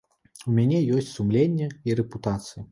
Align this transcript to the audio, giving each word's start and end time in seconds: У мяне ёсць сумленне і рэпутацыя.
У 0.51 0.53
мяне 0.59 0.79
ёсць 0.95 1.13
сумленне 1.19 1.71
і 1.91 2.01
рэпутацыя. 2.03 2.69